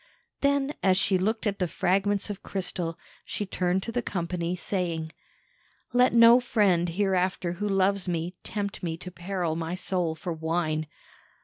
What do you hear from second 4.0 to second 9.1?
company, saying: "Let no friend hereafter who loves me tempt me